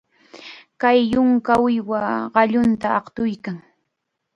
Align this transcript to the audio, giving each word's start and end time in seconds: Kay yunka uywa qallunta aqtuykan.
Kay 0.81 0.99
yunka 1.11 1.53
uywa 1.65 2.01
qallunta 2.33 2.87
aqtuykan. 2.99 3.57